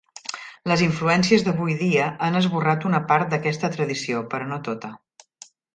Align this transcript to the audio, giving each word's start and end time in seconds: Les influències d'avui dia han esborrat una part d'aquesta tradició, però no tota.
Les 0.71 0.83
influències 0.85 1.45
d'avui 1.49 1.77
dia 1.83 2.09
han 2.29 2.41
esborrat 2.41 2.89
una 2.93 3.05
part 3.13 3.33
d'aquesta 3.35 3.73
tradició, 3.79 4.27
però 4.35 4.53
no 4.53 4.63
tota. 4.71 4.95